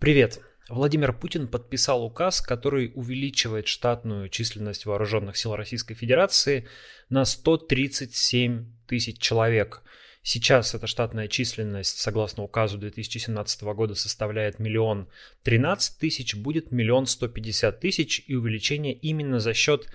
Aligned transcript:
Привет! 0.00 0.40
Владимир 0.70 1.12
Путин 1.12 1.46
подписал 1.46 2.02
указ, 2.02 2.40
который 2.40 2.90
увеличивает 2.94 3.68
штатную 3.68 4.30
численность 4.30 4.86
вооруженных 4.86 5.36
сил 5.36 5.54
Российской 5.54 5.92
Федерации 5.94 6.66
на 7.10 7.26
137 7.26 8.64
тысяч 8.86 9.18
человек. 9.18 9.82
Сейчас 10.22 10.74
эта 10.74 10.86
штатная 10.86 11.28
численность, 11.28 11.98
согласно 11.98 12.44
указу 12.44 12.78
2017 12.78 13.62
года, 13.74 13.94
составляет 13.94 14.58
миллион 14.58 15.06
тринадцать 15.42 15.98
тысяч, 15.98 16.34
будет 16.34 16.72
миллион 16.72 17.04
сто 17.04 17.28
пятьдесят 17.28 17.80
тысяч, 17.80 18.24
и 18.26 18.34
увеличение 18.34 18.94
именно 18.94 19.38
за 19.38 19.52
счет 19.52 19.86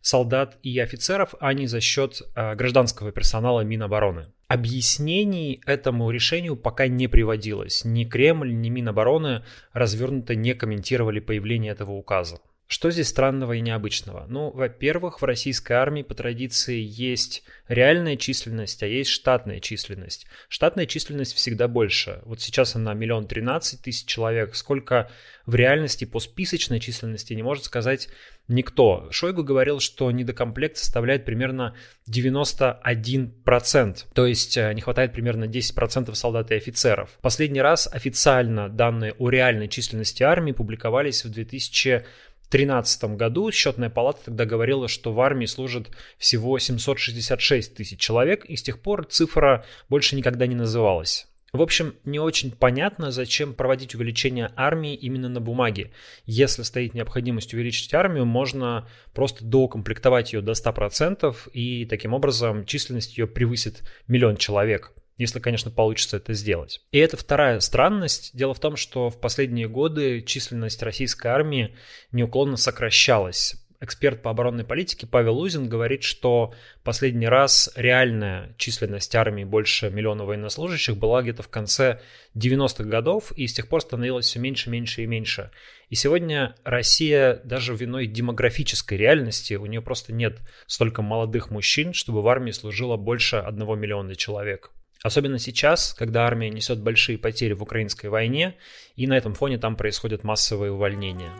солдат 0.00 0.56
и 0.62 0.78
офицеров, 0.78 1.34
а 1.38 1.52
не 1.52 1.66
за 1.66 1.82
счет 1.82 2.22
э, 2.34 2.54
гражданского 2.54 3.12
персонала 3.12 3.60
Минобороны. 3.60 4.32
Объяснений 4.50 5.60
этому 5.64 6.10
решению 6.10 6.56
пока 6.56 6.88
не 6.88 7.06
приводилось. 7.06 7.84
Ни 7.84 8.04
Кремль, 8.04 8.52
ни 8.52 8.68
Минобороны 8.68 9.44
развернуто 9.72 10.34
не 10.34 10.54
комментировали 10.54 11.20
появление 11.20 11.70
этого 11.70 11.92
указа. 11.92 12.40
Что 12.72 12.92
здесь 12.92 13.08
странного 13.08 13.54
и 13.54 13.60
необычного? 13.60 14.26
Ну, 14.28 14.52
во-первых, 14.52 15.20
в 15.20 15.24
российской 15.24 15.72
армии 15.72 16.02
по 16.02 16.14
традиции 16.14 16.78
есть 16.80 17.42
реальная 17.66 18.14
численность, 18.14 18.84
а 18.84 18.86
есть 18.86 19.10
штатная 19.10 19.58
численность. 19.58 20.28
Штатная 20.48 20.86
численность 20.86 21.34
всегда 21.34 21.66
больше. 21.66 22.20
Вот 22.24 22.40
сейчас 22.40 22.76
она 22.76 22.94
миллион 22.94 23.26
тринадцать 23.26 23.82
тысяч 23.82 24.06
человек. 24.06 24.54
Сколько 24.54 25.10
в 25.46 25.56
реальности 25.56 26.04
по 26.04 26.20
списочной 26.20 26.78
численности 26.78 27.34
не 27.34 27.42
может 27.42 27.64
сказать 27.64 28.08
никто. 28.46 29.08
Шойгу 29.10 29.42
говорил, 29.42 29.80
что 29.80 30.08
недокомплект 30.12 30.76
составляет 30.76 31.24
примерно 31.24 31.74
91%. 32.08 33.96
То 34.14 34.26
есть 34.26 34.56
э, 34.56 34.72
не 34.74 34.80
хватает 34.80 35.12
примерно 35.12 35.44
10% 35.44 36.14
солдат 36.14 36.52
и 36.52 36.54
офицеров. 36.54 37.10
Последний 37.20 37.62
раз 37.62 37.88
официально 37.92 38.68
данные 38.68 39.14
о 39.18 39.28
реальной 39.28 39.66
численности 39.66 40.22
армии 40.22 40.52
публиковались 40.52 41.24
в 41.24 41.30
2000 41.30 42.04
2013 42.50 43.16
году 43.16 43.50
счетная 43.52 43.90
палата 43.90 44.24
тогда 44.26 44.44
говорила, 44.44 44.88
что 44.88 45.12
в 45.12 45.20
армии 45.20 45.46
служит 45.46 45.90
всего 46.18 46.58
766 46.58 47.74
тысяч 47.74 47.98
человек, 47.98 48.44
и 48.44 48.56
с 48.56 48.62
тех 48.62 48.80
пор 48.80 49.06
цифра 49.06 49.64
больше 49.88 50.16
никогда 50.16 50.46
не 50.46 50.54
называлась. 50.54 51.26
В 51.52 51.62
общем, 51.62 51.94
не 52.04 52.20
очень 52.20 52.52
понятно, 52.52 53.10
зачем 53.10 53.54
проводить 53.54 53.96
увеличение 53.96 54.52
армии 54.54 54.94
именно 54.94 55.28
на 55.28 55.40
бумаге. 55.40 55.90
Если 56.24 56.62
стоит 56.62 56.94
необходимость 56.94 57.54
увеличить 57.54 57.92
армию, 57.92 58.24
можно 58.24 58.88
просто 59.14 59.44
доукомплектовать 59.44 60.32
ее 60.32 60.42
до 60.42 60.52
100%, 60.52 61.34
и 61.52 61.86
таким 61.86 62.14
образом 62.14 62.64
численность 62.66 63.18
ее 63.18 63.26
превысит 63.26 63.82
миллион 64.06 64.36
человек 64.36 64.92
если, 65.20 65.38
конечно, 65.38 65.70
получится 65.70 66.16
это 66.16 66.32
сделать. 66.32 66.80
И 66.92 66.98
это 66.98 67.18
вторая 67.18 67.60
странность. 67.60 68.30
Дело 68.32 68.54
в 68.54 68.58
том, 68.58 68.76
что 68.76 69.10
в 69.10 69.20
последние 69.20 69.68
годы 69.68 70.22
численность 70.22 70.82
российской 70.82 71.26
армии 71.26 71.76
неуклонно 72.10 72.56
сокращалась. 72.56 73.56
Эксперт 73.82 74.22
по 74.22 74.30
оборонной 74.30 74.64
политике 74.64 75.06
Павел 75.06 75.36
Лузин 75.36 75.68
говорит, 75.68 76.04
что 76.04 76.54
последний 76.84 77.28
раз 77.28 77.70
реальная 77.76 78.54
численность 78.56 79.14
армии 79.14 79.44
больше 79.44 79.90
миллиона 79.90 80.24
военнослужащих 80.24 80.96
была 80.96 81.20
где-то 81.20 81.42
в 81.42 81.48
конце 81.48 82.00
90-х 82.34 82.84
годов, 82.84 83.30
и 83.32 83.46
с 83.46 83.52
тех 83.52 83.68
пор 83.68 83.82
становилось 83.82 84.24
все 84.24 84.38
меньше, 84.38 84.70
меньше 84.70 85.02
и 85.02 85.06
меньше. 85.06 85.50
И 85.90 85.96
сегодня 85.96 86.54
Россия 86.64 87.42
даже 87.44 87.74
виной 87.74 88.06
демографической 88.06 88.96
реальности, 88.96 89.52
у 89.52 89.66
нее 89.66 89.82
просто 89.82 90.14
нет 90.14 90.38
столько 90.66 91.02
молодых 91.02 91.50
мужчин, 91.50 91.92
чтобы 91.92 92.22
в 92.22 92.28
армии 92.28 92.52
служило 92.52 92.96
больше 92.96 93.36
одного 93.36 93.76
миллиона 93.76 94.14
человек. 94.14 94.70
Особенно 95.02 95.38
сейчас, 95.38 95.94
когда 95.94 96.26
армия 96.26 96.50
несет 96.50 96.80
большие 96.80 97.16
потери 97.16 97.54
в 97.54 97.62
украинской 97.62 98.06
войне, 98.06 98.56
и 98.96 99.06
на 99.06 99.16
этом 99.16 99.34
фоне 99.34 99.58
там 99.58 99.76
происходят 99.76 100.24
массовые 100.24 100.72
увольнения. 100.72 101.32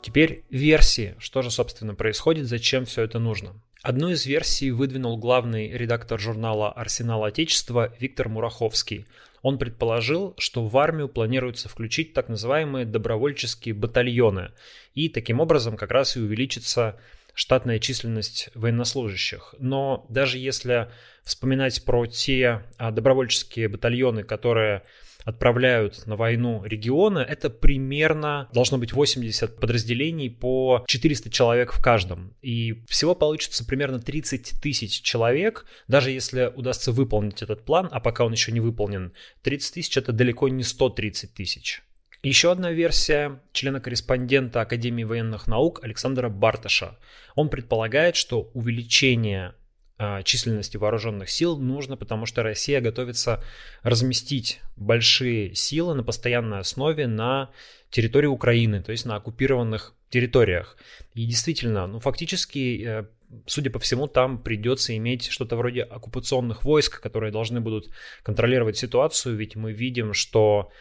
Теперь 0.00 0.44
версии, 0.48 1.16
что 1.18 1.42
же, 1.42 1.50
собственно, 1.50 1.94
происходит, 1.94 2.46
зачем 2.46 2.84
все 2.84 3.02
это 3.02 3.18
нужно. 3.18 3.54
Одну 3.82 4.10
из 4.10 4.24
версий 4.26 4.70
выдвинул 4.70 5.16
главный 5.16 5.72
редактор 5.72 6.20
журнала 6.20 6.70
«Арсенал 6.70 7.24
Отечества» 7.24 7.92
Виктор 7.98 8.28
Мураховский. 8.28 9.06
Он 9.42 9.58
предположил, 9.58 10.34
что 10.38 10.64
в 10.66 10.78
армию 10.78 11.08
планируется 11.08 11.68
включить 11.68 12.14
так 12.14 12.28
называемые 12.28 12.86
добровольческие 12.86 13.74
батальоны, 13.74 14.52
и 14.94 15.08
таким 15.08 15.40
образом 15.40 15.76
как 15.76 15.90
раз 15.90 16.16
и 16.16 16.20
увеличится 16.20 16.98
штатная 17.34 17.78
численность 17.78 18.48
военнослужащих. 18.54 19.54
Но 19.58 20.06
даже 20.08 20.38
если 20.38 20.88
вспоминать 21.22 21.84
про 21.84 22.06
те 22.06 22.62
а, 22.78 22.90
добровольческие 22.90 23.68
батальоны, 23.68 24.22
которые 24.22 24.82
отправляют 25.24 26.06
на 26.06 26.16
войну 26.16 26.62
регионы, 26.64 27.20
это 27.20 27.50
примерно 27.50 28.48
должно 28.52 28.78
быть 28.78 28.92
80 28.92 29.58
подразделений 29.58 30.30
по 30.30 30.84
400 30.86 31.30
человек 31.30 31.72
в 31.72 31.82
каждом. 31.82 32.34
И 32.42 32.84
всего 32.88 33.14
получится 33.14 33.64
примерно 33.64 33.98
30 34.00 34.60
тысяч 34.62 35.00
человек, 35.00 35.66
даже 35.88 36.10
если 36.10 36.52
удастся 36.54 36.92
выполнить 36.92 37.42
этот 37.42 37.64
план, 37.64 37.88
а 37.90 38.00
пока 38.00 38.24
он 38.24 38.32
еще 38.32 38.52
не 38.52 38.60
выполнен, 38.60 39.12
30 39.42 39.74
тысяч 39.74 39.96
это 39.96 40.12
далеко 40.12 40.48
не 40.48 40.62
130 40.62 41.32
тысяч. 41.32 41.82
Еще 42.24 42.50
одна 42.50 42.72
версия 42.72 43.42
члена-корреспондента 43.52 44.62
Академии 44.62 45.04
военных 45.04 45.46
наук 45.46 45.84
Александра 45.84 46.30
Барташа. 46.30 46.96
Он 47.34 47.50
предполагает, 47.50 48.16
что 48.16 48.50
увеличение 48.54 49.54
э, 49.98 50.22
численности 50.22 50.78
вооруженных 50.78 51.28
сил 51.28 51.58
нужно, 51.58 51.98
потому 51.98 52.24
что 52.24 52.42
Россия 52.42 52.80
готовится 52.80 53.44
разместить 53.82 54.62
большие 54.74 55.54
силы 55.54 55.94
на 55.94 56.02
постоянной 56.02 56.60
основе 56.60 57.06
на 57.06 57.50
территории 57.90 58.28
Украины, 58.28 58.82
то 58.82 58.92
есть 58.92 59.04
на 59.04 59.16
оккупированных 59.16 59.92
территориях. 60.08 60.78
И 61.12 61.26
действительно, 61.26 61.86
ну 61.86 61.98
фактически 62.00 62.84
э, 62.86 63.04
судя 63.46 63.68
по 63.68 63.78
всему, 63.78 64.06
там 64.06 64.42
придется 64.42 64.96
иметь 64.96 65.26
что-то 65.26 65.56
вроде 65.56 65.82
оккупационных 65.82 66.64
войск, 66.64 67.02
которые 67.02 67.32
должны 67.32 67.60
будут 67.60 67.90
контролировать 68.22 68.78
ситуацию, 68.78 69.36
ведь 69.36 69.56
мы 69.56 69.72
видим, 69.72 70.14
что 70.14 70.70
а, 70.70 70.72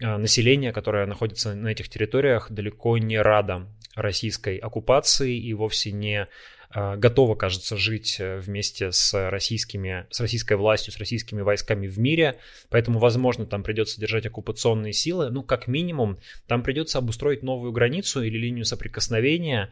население, 0.00 0.72
которое 0.72 1.06
находится 1.06 1.54
на 1.54 1.68
этих 1.68 1.88
территориях, 1.88 2.50
далеко 2.50 2.98
не 2.98 3.20
радо 3.20 3.66
российской 3.94 4.56
оккупации 4.56 5.36
и 5.36 5.52
вовсе 5.54 5.92
не 5.92 6.28
а, 6.70 6.96
готово, 6.96 7.34
кажется, 7.34 7.76
жить 7.76 8.16
э, 8.20 8.40
вместе 8.40 8.92
с 8.92 9.30
российскими, 9.30 10.06
с 10.10 10.20
российской 10.20 10.54
властью, 10.54 10.92
с 10.92 10.98
российскими 10.98 11.40
войсками 11.40 11.86
в 11.86 11.98
мире, 11.98 12.38
поэтому, 12.68 12.98
возможно, 12.98 13.46
там 13.46 13.62
придется 13.62 13.98
держать 13.98 14.26
оккупационные 14.26 14.92
силы, 14.92 15.30
ну, 15.30 15.42
как 15.42 15.66
минимум, 15.66 16.18
там 16.46 16.62
придется 16.62 16.98
обустроить 16.98 17.42
новую 17.42 17.72
границу 17.72 18.22
или 18.22 18.36
линию 18.36 18.66
соприкосновения, 18.66 19.70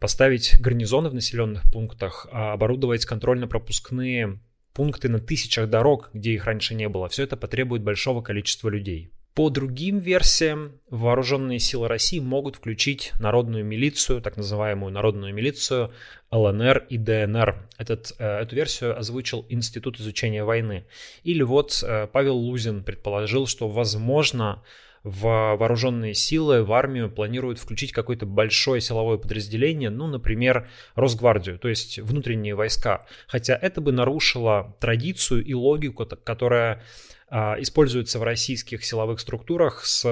поставить 0.00 0.60
гарнизоны 0.60 1.10
в 1.10 1.14
населенных 1.14 1.62
пунктах, 1.70 2.26
а, 2.32 2.54
оборудовать 2.54 3.06
контрольно-пропускные 3.06 4.40
пункты 4.74 5.08
на 5.08 5.20
тысячах 5.20 5.70
дорог, 5.70 6.10
где 6.12 6.32
их 6.32 6.44
раньше 6.44 6.74
не 6.74 6.88
было. 6.88 7.08
Все 7.08 7.22
это 7.22 7.36
потребует 7.36 7.82
большого 7.82 8.20
количества 8.20 8.68
людей. 8.68 9.12
По 9.34 9.48
другим 9.48 9.98
версиям, 9.98 10.78
вооруженные 10.90 11.58
силы 11.58 11.88
России 11.88 12.20
могут 12.20 12.56
включить 12.56 13.12
народную 13.18 13.64
милицию, 13.64 14.20
так 14.20 14.36
называемую 14.36 14.92
народную 14.92 15.32
милицию 15.32 15.90
ЛНР 16.30 16.86
и 16.90 16.98
ДНР. 16.98 17.66
Этот, 17.78 18.12
э, 18.18 18.40
эту 18.40 18.56
версию 18.56 18.98
озвучил 18.98 19.46
Институт 19.48 19.98
изучения 19.98 20.44
войны. 20.44 20.84
Или 21.22 21.42
вот 21.42 21.82
э, 21.82 22.08
Павел 22.12 22.36
Лузин 22.36 22.84
предположил, 22.84 23.46
что 23.46 23.68
возможно 23.68 24.62
в 25.02 25.56
вооруженные 25.56 26.12
силы, 26.12 26.62
в 26.62 26.72
армию 26.72 27.10
планируют 27.10 27.58
включить 27.58 27.92
какое-то 27.92 28.26
большое 28.26 28.80
силовое 28.80 29.16
подразделение, 29.16 29.90
ну, 29.90 30.06
например, 30.06 30.68
Росгвардию, 30.94 31.58
то 31.58 31.68
есть 31.68 31.98
внутренние 31.98 32.54
войска. 32.54 33.06
Хотя 33.26 33.56
это 33.60 33.80
бы 33.80 33.92
нарушило 33.92 34.76
традицию 34.78 35.44
и 35.44 35.54
логику, 35.54 36.06
которая 36.06 36.84
используется 37.32 38.18
в 38.18 38.24
российских 38.24 38.84
силовых 38.84 39.18
структурах 39.18 39.86
с 39.86 40.04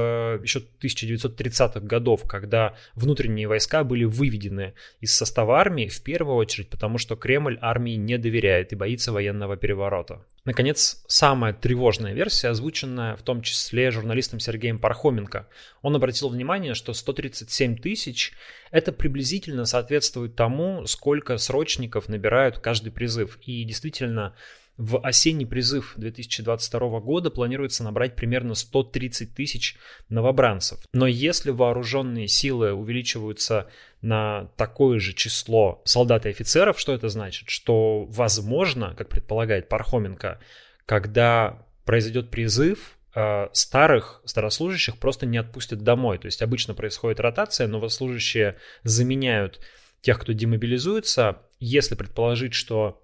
еще 0.43 0.63
1930-х 0.83 1.81
годов, 1.81 2.23
когда 2.27 2.75
внутренние 2.95 3.47
войска 3.47 3.85
были 3.85 4.05
выведены 4.05 4.73
из 5.01 5.15
состава 5.15 5.59
армии 5.59 5.89
в 5.89 6.03
первую 6.03 6.37
очередь, 6.37 6.71
потому 6.71 6.97
что 6.97 7.17
Кремль 7.17 7.59
армии 7.61 7.97
не 7.97 8.17
доверяет 8.17 8.73
и 8.73 8.77
боится 8.77 9.13
военного 9.13 9.59
переворота. 9.59 10.25
Наконец, 10.47 11.05
самая 11.07 11.53
тревожная 11.53 12.15
версия, 12.15 12.49
озвученная 12.49 13.17
в 13.17 13.23
том 13.23 13.43
числе 13.43 13.91
журналистом 13.91 14.41
Сергеем 14.41 14.79
Пархоменко. 14.79 15.47
Он 15.83 15.95
обратил 15.95 16.31
внимание, 16.31 16.73
что 16.73 16.95
137 16.95 17.77
тысяч– 17.77 18.33
это 18.71 18.93
приблизительно 18.93 19.67
соответствует 19.67 20.37
тому, 20.37 20.87
сколько 20.87 21.37
срочников 21.37 22.09
набирают 22.09 22.59
каждый 22.59 22.91
призыв. 22.91 23.39
И 23.43 23.63
действительно, 23.65 24.35
в 24.81 24.99
осенний 25.01 25.45
призыв 25.45 25.93
2022 25.99 27.01
года 27.01 27.31
планируется 27.31 27.85
набрать 27.85 28.17
примерно 28.17 28.55
130 28.55 29.35
тысяч 29.35 29.77
новобранцев. 30.09 30.81
Но 30.95 31.07
если 31.07 31.51
вооруженные 31.51 32.29
силы 32.29 32.73
увеличиваются 32.73 33.69
на 34.01 34.47
такое 34.57 34.99
же 34.99 35.13
число 35.13 35.83
солдат 35.85 36.25
и 36.25 36.31
офицеров, 36.31 36.81
что 36.81 36.95
это 36.95 37.11
значит? 37.11 37.51
Что 37.51 38.07
возможно, 38.07 38.95
как 38.97 39.11
предполагает 39.11 39.69
Пархоменко, 39.69 40.41
когда 40.87 41.67
произойдет 41.85 42.31
призыв, 42.31 42.97
э, 43.15 43.49
старых 43.53 44.23
старослужащих 44.25 44.97
просто 44.97 45.27
не 45.27 45.37
отпустят 45.37 45.83
домой. 45.83 46.17
То 46.17 46.25
есть 46.25 46.41
обычно 46.41 46.73
происходит 46.73 47.21
ротация, 47.21 47.67
новослужащие 47.67 48.57
заменяют 48.83 49.61
тех, 50.01 50.19
кто 50.19 50.33
демобилизуется. 50.33 51.43
Если 51.59 51.95
предположить, 51.97 52.55
что 52.55 53.03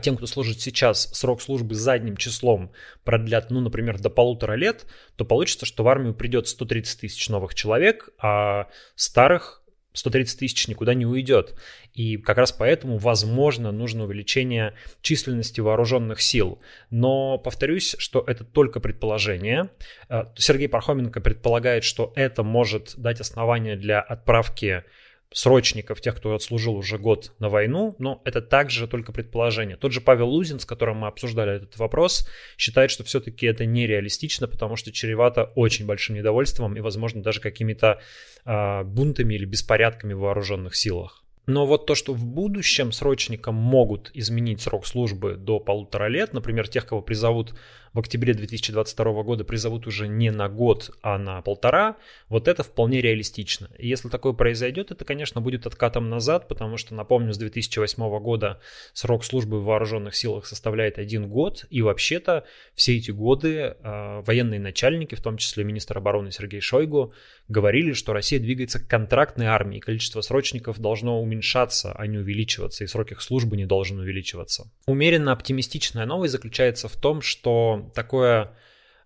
тем, 0.00 0.16
кто 0.16 0.26
служит 0.26 0.60
сейчас, 0.60 1.10
срок 1.12 1.42
службы 1.42 1.74
задним 1.74 2.16
числом 2.16 2.72
продлят, 3.04 3.50
ну, 3.50 3.60
например, 3.60 3.98
до 3.98 4.10
полутора 4.10 4.54
лет, 4.54 4.86
то 5.16 5.24
получится, 5.24 5.66
что 5.66 5.84
в 5.84 5.88
армию 5.88 6.14
придет 6.14 6.48
130 6.48 7.00
тысяч 7.00 7.28
новых 7.28 7.54
человек, 7.54 8.10
а 8.18 8.68
старых 8.94 9.62
130 9.96 10.38
тысяч 10.38 10.68
никуда 10.68 10.94
не 10.94 11.06
уйдет. 11.06 11.54
И 11.94 12.18
как 12.18 12.36
раз 12.36 12.52
поэтому, 12.52 12.98
возможно, 12.98 13.72
нужно 13.72 14.04
увеличение 14.04 14.74
численности 15.00 15.60
вооруженных 15.60 16.20
сил. 16.20 16.60
Но 16.90 17.38
повторюсь, 17.38 17.96
что 17.98 18.22
это 18.26 18.44
только 18.44 18.80
предположение. 18.80 19.70
А, 20.08 20.32
Сергей 20.36 20.68
Пархоменко 20.68 21.20
предполагает, 21.20 21.84
что 21.84 22.12
это 22.14 22.42
может 22.42 22.94
дать 22.96 23.20
основание 23.20 23.76
для 23.76 24.00
отправки 24.00 24.84
срочников, 25.32 26.00
тех, 26.00 26.16
кто 26.16 26.34
отслужил 26.34 26.76
уже 26.76 26.98
год 26.98 27.32
на 27.38 27.48
войну, 27.48 27.94
но 27.98 28.22
это 28.24 28.40
также 28.40 28.86
только 28.86 29.12
предположение. 29.12 29.76
Тот 29.76 29.92
же 29.92 30.00
Павел 30.00 30.28
Лузин, 30.28 30.60
с 30.60 30.64
которым 30.64 30.98
мы 30.98 31.08
обсуждали 31.08 31.56
этот 31.56 31.76
вопрос, 31.78 32.28
считает, 32.56 32.90
что 32.90 33.04
все-таки 33.04 33.46
это 33.46 33.66
нереалистично, 33.66 34.48
потому 34.48 34.76
что 34.76 34.92
чревато 34.92 35.52
очень 35.54 35.86
большим 35.86 36.16
недовольством 36.16 36.76
и, 36.76 36.80
возможно, 36.80 37.22
даже 37.22 37.40
какими-то 37.40 38.00
э, 38.44 38.82
бунтами 38.84 39.34
или 39.34 39.44
беспорядками 39.44 40.14
в 40.14 40.20
вооруженных 40.20 40.74
силах. 40.74 41.25
Но 41.46 41.64
вот 41.64 41.86
то, 41.86 41.94
что 41.94 42.12
в 42.12 42.24
будущем 42.24 42.90
срочникам 42.92 43.54
могут 43.54 44.10
изменить 44.14 44.60
срок 44.60 44.86
службы 44.86 45.36
до 45.36 45.60
полутора 45.60 46.08
лет, 46.08 46.32
например, 46.32 46.66
тех, 46.68 46.86
кого 46.86 47.02
призовут 47.02 47.54
в 47.96 48.00
октябре 48.00 48.34
2022 48.34 49.22
года, 49.22 49.42
призовут 49.44 49.86
уже 49.86 50.06
не 50.06 50.30
на 50.30 50.50
год, 50.50 50.90
а 51.00 51.16
на 51.16 51.40
полтора, 51.40 51.96
вот 52.28 52.46
это 52.46 52.62
вполне 52.62 53.00
реалистично. 53.00 53.70
И 53.78 53.88
если 53.88 54.10
такое 54.10 54.34
произойдет, 54.34 54.90
это, 54.90 55.06
конечно, 55.06 55.40
будет 55.40 55.66
откатом 55.66 56.10
назад, 56.10 56.46
потому 56.46 56.76
что, 56.76 56.94
напомню, 56.94 57.32
с 57.32 57.38
2008 57.38 58.18
года 58.18 58.60
срок 58.92 59.24
службы 59.24 59.60
в 59.60 59.64
вооруженных 59.64 60.14
силах 60.14 60.44
составляет 60.44 60.98
один 60.98 61.30
год, 61.30 61.64
и 61.70 61.80
вообще-то 61.80 62.44
все 62.74 62.98
эти 62.98 63.12
годы 63.12 63.76
э, 63.82 64.22
военные 64.26 64.60
начальники, 64.60 65.14
в 65.14 65.22
том 65.22 65.38
числе 65.38 65.64
министр 65.64 65.96
обороны 65.96 66.30
Сергей 66.30 66.60
Шойгу, 66.60 67.14
говорили, 67.48 67.94
что 67.94 68.12
Россия 68.12 68.38
двигается 68.38 68.78
к 68.78 68.86
контрактной 68.86 69.46
армии, 69.46 69.78
количество 69.78 70.20
срочников 70.20 70.78
должно 70.80 71.22
уменьшаться, 71.36 71.92
а 71.92 72.06
не 72.06 72.18
увеличиваться, 72.18 72.84
и 72.84 72.86
срок 72.86 73.12
их 73.12 73.20
службы 73.20 73.56
не 73.56 73.66
должен 73.66 73.98
увеличиваться. 73.98 74.70
Умеренно 74.86 75.32
оптимистичная 75.32 76.06
новость 76.06 76.32
заключается 76.32 76.88
в 76.88 76.96
том, 76.96 77.20
что 77.20 77.90
такое 77.94 78.52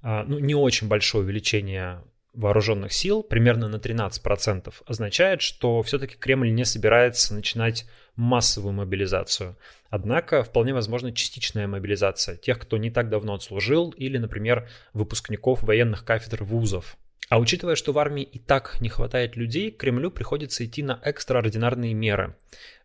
а, 0.03 0.25
ну, 0.25 0.39
не 0.39 0.55
очень 0.55 0.89
большое 0.89 1.25
увеличение 1.25 2.03
вооруженных 2.33 2.93
сил, 2.93 3.25
примерно 3.25 3.69
на 3.69 3.77
13%, 3.77 4.73
означает, 4.87 5.43
что 5.43 5.83
все-таки 5.83 6.15
Кремль 6.17 6.53
не 6.53 6.65
собирается 6.65 7.35
начинать 7.35 7.87
массовую 8.15 8.73
мобилизацию. 8.73 9.57
Однако 9.89 10.45
вполне 10.45 10.73
возможна 10.73 11.13
частичная 11.13 11.67
мобилизация 11.67 12.37
тех, 12.37 12.61
кто 12.61 12.77
не 12.77 12.91
так 12.91 13.09
давно 13.09 13.35
отслужил, 13.35 13.91
или, 13.91 14.19
например, 14.19 14.69
выпускников 14.93 15.65
военных 15.65 16.05
кафедр 16.05 16.45
вузов. 16.45 16.97
А 17.31 17.39
учитывая, 17.39 17.77
что 17.77 17.93
в 17.93 17.99
армии 18.01 18.25
и 18.25 18.41
так 18.41 18.81
не 18.81 18.89
хватает 18.89 19.37
людей, 19.37 19.71
Кремлю 19.71 20.11
приходится 20.11 20.67
идти 20.67 20.83
на 20.83 20.99
экстраординарные 21.01 21.95
меры. 21.95 22.35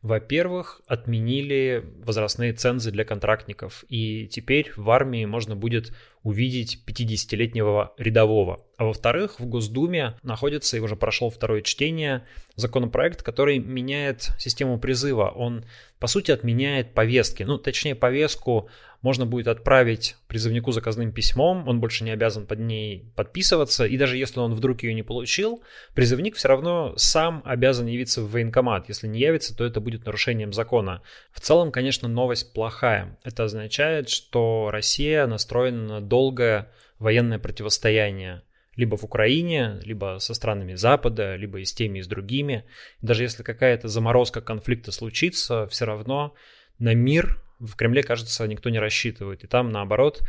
Во-первых, 0.03 0.81
отменили 0.85 1.83
возрастные 2.03 2.53
цензы 2.53 2.91
для 2.91 3.05
контрактников, 3.05 3.83
и 3.89 4.27
теперь 4.27 4.71
в 4.77 4.91
армии 4.91 5.25
можно 5.25 5.55
будет 5.55 5.93
увидеть 6.21 6.79
50-летнего 6.85 7.95
рядового. 7.97 8.63
А 8.77 8.85
во-вторых, 8.85 9.39
в 9.39 9.47
Госдуме 9.47 10.19
находится, 10.21 10.77
и 10.77 10.79
уже 10.79 10.95
прошел 10.95 11.31
второе 11.31 11.63
чтение, 11.63 12.23
законопроект, 12.55 13.23
который 13.23 13.57
меняет 13.57 14.29
систему 14.37 14.77
призыва. 14.77 15.31
Он, 15.35 15.65
по 15.97 16.05
сути, 16.05 16.29
отменяет 16.29 16.93
повестки. 16.93 17.41
Ну, 17.41 17.57
точнее, 17.57 17.95
повестку 17.95 18.69
можно 19.05 19.27
будет 19.27 19.47
отправить 19.47 20.15
призывнику 20.27 20.71
заказным 20.71 21.11
письмом, 21.11 21.67
он 21.67 21.79
больше 21.79 22.03
не 22.03 22.09
обязан 22.09 22.47
под 22.47 22.57
ней 22.57 23.13
подписываться, 23.15 23.85
и 23.85 23.97
даже 23.97 24.17
если 24.17 24.39
он 24.39 24.55
вдруг 24.55 24.81
ее 24.81 24.95
не 24.95 25.03
получил, 25.03 25.61
призывник 25.93 26.35
все 26.35 26.47
равно 26.47 26.95
сам 26.97 27.43
обязан 27.45 27.85
явиться 27.85 28.23
в 28.23 28.31
военкомат. 28.31 28.89
Если 28.89 29.05
не 29.05 29.19
явится, 29.19 29.55
то 29.55 29.63
это 29.63 29.79
будет 29.79 30.07
нарушением 30.07 30.53
закона. 30.53 31.03
В 31.31 31.39
целом, 31.39 31.71
конечно, 31.71 32.07
новость 32.07 32.51
плохая. 32.51 33.19
Это 33.23 33.43
означает, 33.43 34.09
что 34.09 34.69
Россия 34.71 35.27
настроена 35.27 35.83
на 35.83 36.01
долгое 36.01 36.71
военное 36.97 37.37
противостояние 37.37 38.41
либо 38.75 38.97
в 38.97 39.03
Украине, 39.03 39.79
либо 39.83 40.17
со 40.19 40.33
странами 40.33 40.73
Запада, 40.73 41.35
либо 41.35 41.59
и 41.59 41.65
с 41.65 41.73
теми, 41.73 41.99
и 41.99 42.01
с 42.01 42.07
другими. 42.07 42.65
Даже 43.03 43.21
если 43.21 43.43
какая-то 43.43 43.87
заморозка 43.87 44.41
конфликта 44.41 44.91
случится, 44.91 45.67
все 45.67 45.85
равно 45.85 46.33
на 46.79 46.95
мир 46.95 47.44
в 47.59 47.75
Кремле, 47.75 48.03
кажется, 48.03 48.47
никто 48.47 48.69
не 48.69 48.79
рассчитывает. 48.79 49.43
И 49.43 49.47
там, 49.47 49.69
наоборот, 49.69 50.21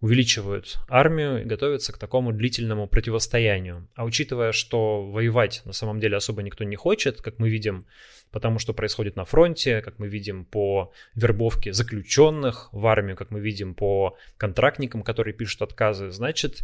увеличивают 0.00 0.78
армию 0.88 1.42
и 1.42 1.44
готовятся 1.44 1.92
к 1.92 1.98
такому 1.98 2.32
длительному 2.32 2.86
противостоянию. 2.86 3.88
А 3.94 4.04
учитывая, 4.04 4.52
что 4.52 5.10
воевать 5.10 5.62
на 5.64 5.72
самом 5.72 6.00
деле 6.00 6.16
особо 6.16 6.42
никто 6.42 6.64
не 6.64 6.76
хочет, 6.76 7.22
как 7.22 7.38
мы 7.38 7.48
видим, 7.48 7.86
потому 8.30 8.58
что 8.58 8.74
происходит 8.74 9.16
на 9.16 9.24
фронте, 9.24 9.80
как 9.80 9.98
мы 9.98 10.08
видим 10.08 10.44
по 10.44 10.92
вербовке 11.14 11.72
заключенных 11.72 12.68
в 12.72 12.86
армию, 12.86 13.16
как 13.16 13.30
мы 13.30 13.40
видим 13.40 13.74
по 13.74 14.18
контрактникам, 14.36 15.02
которые 15.02 15.32
пишут 15.32 15.62
отказы, 15.62 16.10
значит, 16.10 16.62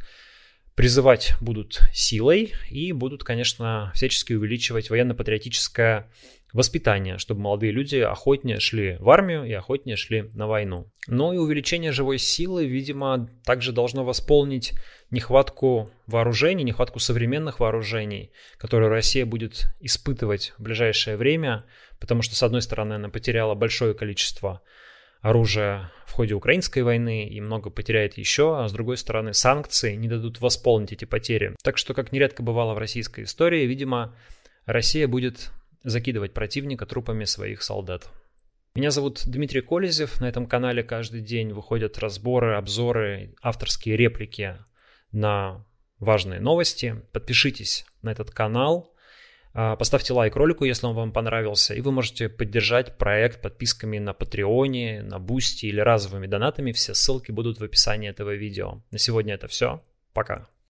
призывать 0.74 1.34
будут 1.40 1.80
силой 1.92 2.52
и 2.68 2.92
будут, 2.92 3.24
конечно, 3.24 3.92
всячески 3.94 4.34
увеличивать 4.34 4.90
военно-патриотическое 4.90 6.10
воспитание, 6.52 7.18
чтобы 7.18 7.40
молодые 7.40 7.72
люди 7.72 7.96
охотнее 7.96 8.60
шли 8.60 8.96
в 9.00 9.08
армию 9.10 9.44
и 9.44 9.52
охотнее 9.52 9.96
шли 9.96 10.30
на 10.34 10.46
войну. 10.46 10.86
Но 11.06 11.32
и 11.32 11.38
увеличение 11.38 11.92
живой 11.92 12.18
силы, 12.18 12.66
видимо, 12.66 13.30
также 13.44 13.72
должно 13.72 14.04
восполнить 14.04 14.72
нехватку 15.10 15.90
вооружений, 16.06 16.64
нехватку 16.64 16.98
современных 16.98 17.60
вооружений, 17.60 18.32
которые 18.58 18.88
Россия 18.88 19.26
будет 19.26 19.66
испытывать 19.80 20.52
в 20.58 20.62
ближайшее 20.62 21.16
время, 21.16 21.64
потому 22.00 22.22
что, 22.22 22.34
с 22.34 22.42
одной 22.42 22.62
стороны, 22.62 22.94
она 22.94 23.08
потеряла 23.08 23.54
большое 23.54 23.94
количество 23.94 24.62
оружия 25.20 25.92
в 26.06 26.12
ходе 26.12 26.34
украинской 26.34 26.80
войны 26.80 27.28
и 27.28 27.40
много 27.40 27.70
потеряет 27.70 28.18
еще, 28.18 28.58
а 28.58 28.68
с 28.68 28.72
другой 28.72 28.96
стороны 28.96 29.32
санкции 29.32 29.94
не 29.94 30.08
дадут 30.08 30.40
восполнить 30.40 30.92
эти 30.92 31.04
потери. 31.04 31.56
Так 31.62 31.78
что, 31.78 31.94
как 31.94 32.12
нередко 32.12 32.42
бывало 32.42 32.74
в 32.74 32.78
российской 32.78 33.24
истории, 33.24 33.64
видимо, 33.64 34.14
Россия 34.66 35.08
будет 35.08 35.50
закидывать 35.84 36.34
противника 36.34 36.86
трупами 36.86 37.24
своих 37.24 37.62
солдат. 37.62 38.08
Меня 38.74 38.90
зовут 38.90 39.22
Дмитрий 39.26 39.60
Колезев. 39.60 40.20
На 40.20 40.28
этом 40.28 40.46
канале 40.46 40.82
каждый 40.82 41.20
день 41.20 41.52
выходят 41.52 41.98
разборы, 41.98 42.54
обзоры, 42.54 43.34
авторские 43.42 43.96
реплики 43.96 44.56
на 45.10 45.64
важные 45.98 46.40
новости. 46.40 47.02
Подпишитесь 47.12 47.84
на 48.00 48.10
этот 48.10 48.30
канал, 48.30 48.92
а, 49.54 49.76
поставьте 49.76 50.14
лайк 50.14 50.36
ролику, 50.36 50.64
если 50.64 50.86
он 50.86 50.94
вам 50.94 51.12
понравился, 51.12 51.74
и 51.74 51.80
вы 51.82 51.92
можете 51.92 52.28
поддержать 52.28 52.96
проект 52.96 53.42
подписками 53.42 53.98
на 53.98 54.14
Patreon 54.14 54.83
е, 54.83 55.02
на 55.02 55.18
Boosty 55.18 55.66
или 55.66 55.80
разовыми 55.80 56.26
донатами. 56.26 56.72
Все 56.72 56.94
ссылки 56.94 57.30
будут 57.30 57.60
в 57.60 57.64
описании 57.64 58.08
этого 58.08 58.34
видео. 58.34 58.82
На 58.90 58.98
сегодня 58.98 59.34
это 59.34 59.48
все. 59.48 59.82
Пока. 60.14 60.48